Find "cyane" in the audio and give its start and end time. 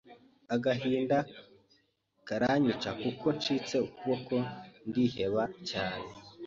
5.69-6.09